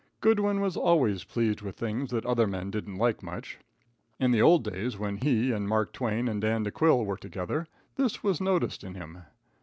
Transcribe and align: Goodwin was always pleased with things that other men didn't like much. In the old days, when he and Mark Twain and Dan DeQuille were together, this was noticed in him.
Goodwin 0.19 0.61
was 0.61 0.75
always 0.75 1.23
pleased 1.25 1.61
with 1.61 1.77
things 1.77 2.09
that 2.09 2.25
other 2.25 2.47
men 2.47 2.71
didn't 2.71 2.95
like 2.95 3.21
much. 3.21 3.59
In 4.19 4.31
the 4.31 4.41
old 4.41 4.63
days, 4.63 4.97
when 4.97 5.17
he 5.17 5.51
and 5.51 5.69
Mark 5.69 5.93
Twain 5.93 6.27
and 6.27 6.41
Dan 6.41 6.65
DeQuille 6.65 7.05
were 7.05 7.17
together, 7.17 7.67
this 7.97 8.23
was 8.23 8.41
noticed 8.41 8.83
in 8.83 8.95
him. 8.95 9.21